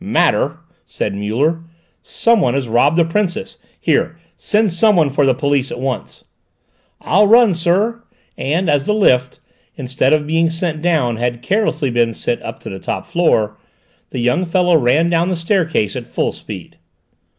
"Matter!" 0.03 0.57
said 0.87 1.13
Muller. 1.13 1.59
"Somebody 2.01 2.55
has 2.55 2.67
robbed 2.67 2.97
the 2.97 3.05
Princess. 3.05 3.59
Here, 3.79 4.17
send 4.35 4.71
someone 4.71 5.11
for 5.11 5.27
the 5.27 5.35
police 5.35 5.69
at 5.71 5.79
once." 5.79 6.23
"I'll 7.01 7.27
run, 7.27 7.53
sir," 7.53 8.01
and 8.35 8.67
as 8.67 8.87
the 8.87 8.95
lift, 8.95 9.39
instead 9.75 10.11
of 10.11 10.25
being 10.25 10.49
sent 10.49 10.81
down, 10.81 11.17
had 11.17 11.43
carelessly 11.43 11.91
been 11.91 12.15
sent 12.15 12.41
up 12.41 12.61
to 12.61 12.69
the 12.71 12.79
top 12.79 13.05
floor, 13.05 13.57
the 14.09 14.17
young 14.17 14.43
fellow 14.43 14.75
ran 14.75 15.07
down 15.11 15.29
the 15.29 15.35
staircase 15.35 15.95
at 15.95 16.07
full 16.07 16.31
speed. 16.31 16.77